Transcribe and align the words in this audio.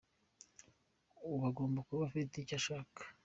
Uba 1.33 1.45
ugomba 1.51 1.79
kuba 1.87 2.01
ufite 2.09 2.33
icyo 2.37 2.55
ushaka. 2.59 2.99